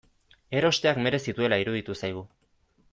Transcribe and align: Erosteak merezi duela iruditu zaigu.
Erosteak 0.61 1.01
merezi 1.09 1.37
duela 1.41 1.61
iruditu 1.67 2.01
zaigu. 2.01 2.29